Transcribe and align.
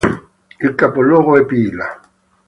Il 0.59 0.73
capoluogo 0.73 1.37
è 1.37 1.45
Pila. 1.45 1.99